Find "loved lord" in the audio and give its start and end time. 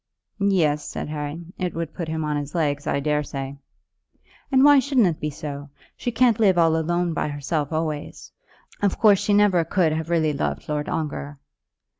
10.33-10.89